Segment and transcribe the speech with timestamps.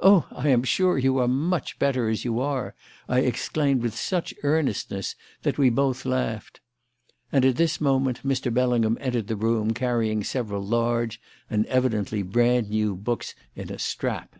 [0.00, 2.74] "Oh, I am sure you are much better as you are!"
[3.06, 6.60] I exclaimed, with such earnestness that we both laughed.
[7.30, 8.50] And at this moment Mr.
[8.50, 11.20] Bellingham entered the room carrying several large
[11.50, 14.36] and evidently brand new books in a strap.